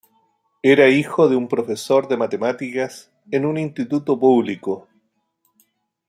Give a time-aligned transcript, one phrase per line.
[0.63, 4.87] Era hijo de un profesor de matemáticas en un instituto público.